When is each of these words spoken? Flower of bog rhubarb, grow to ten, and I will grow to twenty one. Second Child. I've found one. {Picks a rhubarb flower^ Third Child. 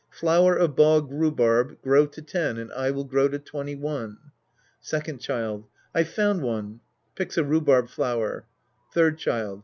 Flower 0.09 0.55
of 0.55 0.75
bog 0.75 1.11
rhubarb, 1.11 1.79
grow 1.83 2.07
to 2.07 2.23
ten, 2.23 2.57
and 2.57 2.73
I 2.73 2.89
will 2.89 3.03
grow 3.03 3.27
to 3.27 3.37
twenty 3.37 3.75
one. 3.75 4.17
Second 4.79 5.21
Child. 5.21 5.67
I've 5.93 6.09
found 6.09 6.41
one. 6.41 6.79
{Picks 7.13 7.37
a 7.37 7.43
rhubarb 7.43 7.85
flower^ 7.85 8.45
Third 8.93 9.19
Child. 9.19 9.59